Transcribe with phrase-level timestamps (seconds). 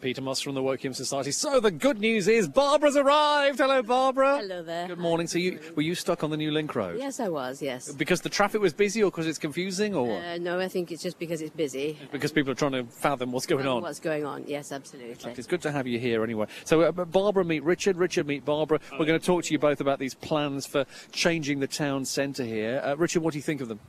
[0.00, 1.32] Peter Moss from the Wokingham Society.
[1.32, 3.58] So the good news is Barbara's arrived.
[3.58, 4.38] Hello, Barbara.
[4.38, 4.86] Hello there.
[4.86, 5.26] Good morning.
[5.26, 6.98] So you were you stuck on the new link road?
[6.98, 7.92] Yes, I was, yes.
[7.92, 10.22] Because the traffic was busy, or because it's confusing, or what?
[10.22, 11.98] Uh, no, I think it's just because it's busy.
[12.12, 13.82] because people are trying to fathom what's going on.
[13.82, 14.44] What's going on?
[14.46, 15.32] Yes, absolutely.
[15.32, 16.46] It's good to have you here anyway.
[16.64, 18.78] So, uh, Barbara meet Richard, Richard meet Barbara.
[18.92, 22.44] We're going to talk to you both about these plans for changing the town centre
[22.44, 22.80] here.
[22.84, 23.80] Uh, Richard, what do you think of them?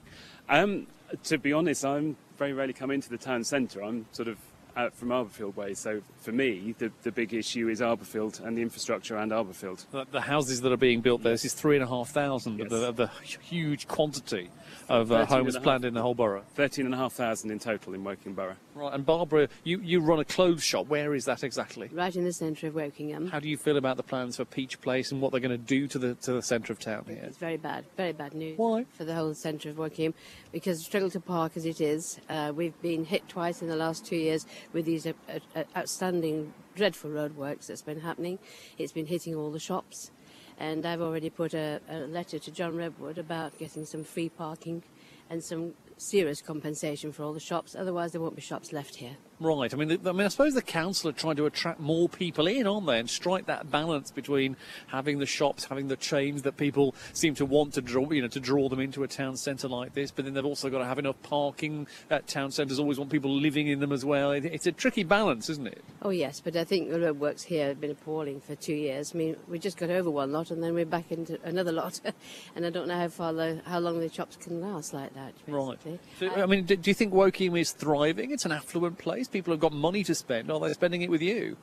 [0.48, 0.88] Um,
[1.26, 3.84] to be honest, I'm very rarely come into the town centre.
[3.84, 4.38] I'm sort of
[4.80, 5.74] out from Arborfield way.
[5.74, 9.86] So for me, the, the big issue is Arborfield and the infrastructure around Arborfield.
[9.92, 12.54] The, the houses that are being built there, this is three and a half thousand
[12.62, 12.80] of, Yes.
[12.80, 13.08] the, of the
[13.42, 14.50] huge quantity
[14.88, 15.64] of uh, homes half.
[15.64, 16.44] planned in the whole borough.
[16.56, 18.56] 13,500 in total in Wokingham Borough.
[18.74, 20.88] Right, and Barbara, you, you run a clothes shop.
[20.88, 21.90] Where is that exactly?
[21.92, 23.30] Right in the centre of Wokingham.
[23.30, 25.58] How do you feel about the plans for Peach Place and what they're going to
[25.58, 27.22] do to the to the centre of town here?
[27.24, 28.86] It's very bad, very bad news Why?
[28.92, 30.14] for the whole centre of Wokingham
[30.52, 32.20] because struggle to park as it is.
[32.30, 35.14] Uh, we've been hit twice in the last two years with these uh,
[35.56, 38.40] uh, outstanding, dreadful roadworks that's been happening.
[38.78, 40.12] It's been hitting all the shops.
[40.60, 44.84] And I've already put a, a letter to John Redwood about getting some free parking
[45.30, 47.76] and some serious compensation for all the shops.
[47.76, 49.18] Otherwise, there won't be shops left here.
[49.40, 49.74] Right.
[49.74, 52.46] I mean, the, I mean, I suppose the council are trying to attract more people
[52.48, 56.58] in, aren't they, and strike that balance between having the shops, having the chains that
[56.58, 59.70] people seem to want to draw, you know, to draw them into a town centre
[59.70, 60.12] like this.
[60.12, 61.88] But then they've also got to have enough parking.
[62.10, 64.32] At town centres always want people living in them as well.
[64.32, 65.84] It, it's a tricky balance, isn't it?
[66.02, 69.14] Oh yes, but I think the roadworks here have been appalling for two years.
[69.16, 72.02] I mean, we just got over one lot and then we're back into another lot,
[72.56, 75.34] and I don't know how far the, how long the shops can last like that.
[75.48, 75.78] Right.
[75.82, 76.00] basically.
[76.20, 78.32] So, uh, I mean, do, do you think Wokingham is thriving?
[78.32, 79.29] It's an affluent place.
[79.32, 80.52] People have got money to spend.
[80.52, 81.56] Are they spending it with you?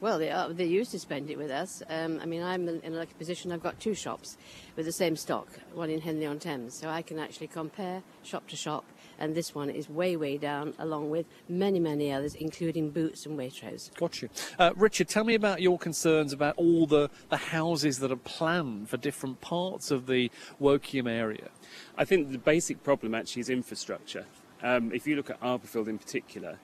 [0.00, 1.82] Well, they are, they used to spend it with us.
[1.88, 3.50] Um, I mean, I'm in in a lucky position.
[3.50, 4.36] I've got two shops
[4.76, 8.46] with the same stock, one in Henley on Thames, so I can actually compare shop
[8.48, 8.84] to shop.
[9.18, 13.36] And this one is way, way down, along with many, many others, including Boots and
[13.36, 13.92] Waitrose.
[13.96, 14.28] Got you.
[14.56, 18.88] Uh, Richard, tell me about your concerns about all the, the houses that are planned
[18.88, 20.30] for different parts of the
[20.62, 21.48] Wokingham area.
[21.96, 24.26] I think the basic problem actually is infrastructure.
[24.62, 26.60] Um, if you look at Arborfield in particular,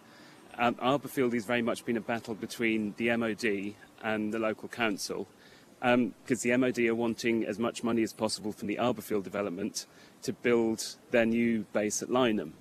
[0.58, 5.26] um, Arborfield has very much been a battle between the MOD and the local council
[5.80, 9.84] because the MOD are wanting as much money as possible from the Arborfield development
[10.22, 12.52] to build their new base at Lyneham.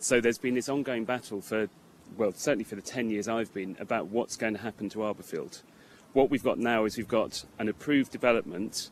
[0.00, 1.68] So there's been this ongoing battle for,
[2.16, 5.62] well, certainly for the 10 years I've been, about what's going to happen to Arborfield.
[6.14, 8.90] What we've got now is we've got an approved development,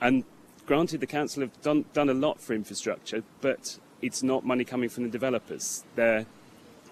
[0.00, 0.22] and
[0.64, 4.88] granted, the council have done, done a lot for infrastructure, but it's not money coming
[4.88, 5.84] from the developers.
[5.96, 6.26] They're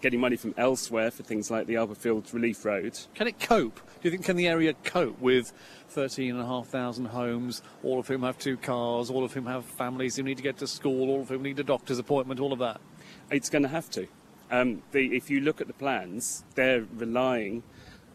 [0.05, 2.99] getting money from elsewhere for things like the Arborfield Relief Road.
[3.15, 3.77] Can it cope?
[3.77, 5.51] Do you think can the area cope with
[5.89, 10.37] 13,500 homes, all of whom have two cars, all of whom have families who need
[10.37, 12.83] to get to school, all of whom need a doctor's appointment, all of that?
[13.31, 14.07] It's going to have to.
[14.51, 17.63] Um, the, if you look at the plans, they're relying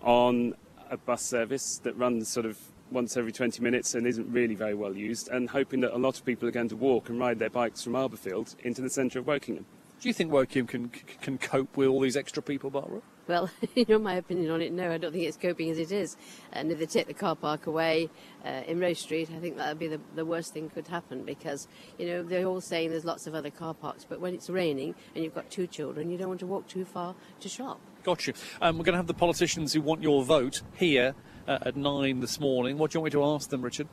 [0.03, 0.53] on
[0.91, 2.59] a bus service that runs sort of
[2.91, 6.19] once every 20 minutes and isn't really very well used, and hoping that a lot
[6.19, 9.17] of people are going to walk and ride their bikes from Arborfield into the centre
[9.17, 9.66] of Wokingham.
[9.99, 10.89] Do you think Wokingham can
[11.21, 13.01] can cope with all these extra people, Barbara?
[13.27, 14.71] Well, you know my opinion on it.
[14.71, 16.15] No, I don't think it's coping as it is.
[16.53, 18.09] And if they take the car park away
[18.45, 21.23] uh, in Rose Street, I think that would be the, the worst thing could happen
[21.23, 21.67] because
[21.97, 24.95] you know they're all saying there's lots of other car parks, but when it's raining
[25.15, 27.81] and you've got two children, you don't want to walk too far to shop.
[28.03, 28.33] Got you.
[28.61, 31.13] Um, we're going to have the politicians who want your vote here
[31.45, 32.77] uh, at nine this morning.
[32.77, 33.89] What do you want me to ask them, Richard?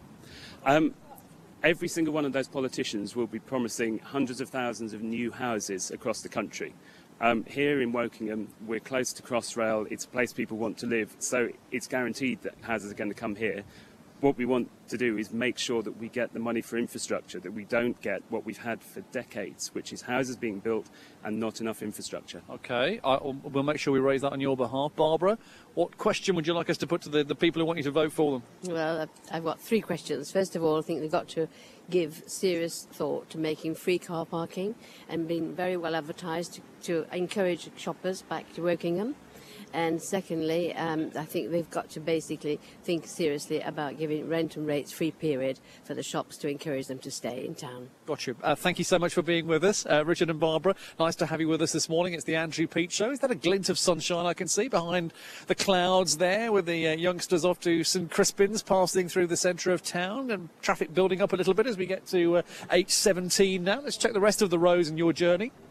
[0.65, 0.95] Um,
[1.63, 5.91] every single one of those politicians will be promising hundreds of thousands of new houses
[5.91, 6.75] across the country.
[7.21, 9.91] Um, here in Wokingham, we're close to Crossrail.
[9.91, 13.15] It's a place people want to live, so it's guaranteed that houses are going to
[13.15, 13.65] come here.
[14.21, 17.39] What we want to do is make sure that we get the money for infrastructure,
[17.41, 20.89] that we don't get what we've had for decades, which is houses being built
[21.23, 22.41] and not enough infrastructure.
[22.49, 24.93] Okay, I, um, we'll make sure we raise that on your behalf.
[24.97, 25.37] Barbara,
[25.75, 27.83] what question would you like us to put to the, the people who want you
[27.85, 28.73] to vote for them?
[28.73, 30.33] Well, I've, I've got three questions.
[30.33, 31.47] First of all, I think they've got to
[31.91, 34.77] give serious thought to making free car parking
[35.11, 39.15] and being very well advertised to, to encourage shoppers back to Wokingham.
[39.77, 44.67] And secondly, um, I think they've got to basically think seriously about giving rent and
[44.67, 47.91] rates free period for the shops to encourage them to stay in town.
[48.07, 48.37] Got you.
[48.43, 50.75] Uh, thank you so much for being with us, uh, Richard and Barbara.
[50.99, 52.15] Nice to have you with us this morning.
[52.15, 53.11] It's the Andrew Peach Show.
[53.11, 55.13] Is that a glint of sunshine I can see behind
[55.47, 59.73] the clouds there with the uh, youngsters off to St Crispin's passing through the centre
[59.73, 63.61] of town and traffic building up a little bit as we get to uh, H17
[63.61, 63.83] now?
[63.83, 65.53] Let's check the rest of the roads in your journey.